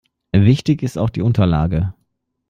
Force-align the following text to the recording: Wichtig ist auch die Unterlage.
Wichtig 0.33 0.81
ist 0.81 0.97
auch 0.97 1.11
die 1.11 1.21
Unterlage. 1.21 1.93